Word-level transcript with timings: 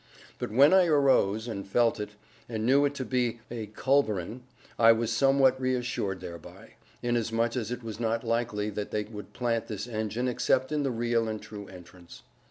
But 0.39 0.49
when 0.49 0.73
I 0.73 0.87
arose, 0.87 1.47
and 1.47 1.63
felt 1.63 1.99
it, 1.99 2.15
and 2.49 2.65
knew 2.65 2.85
it 2.85 2.95
to 2.95 3.05
be 3.05 3.39
a 3.51 3.67
culverin, 3.67 4.41
I 4.79 4.91
was 4.93 5.11
somewhat 5.13 5.61
reassured 5.61 6.21
thereby, 6.21 6.73
inasmuch 7.03 7.55
as 7.55 7.69
it 7.69 7.83
was 7.83 7.99
not 7.99 8.23
likely 8.23 8.71
that 8.71 8.89
they 8.89 9.03
would 9.03 9.33
plant 9.33 9.67
this 9.67 9.85
engine 9.85 10.27
except 10.27 10.71
in 10.71 10.81
the 10.81 10.89
real 10.89 11.27
and 11.27 11.39
true 11.39 11.67
entrance. 11.67 12.23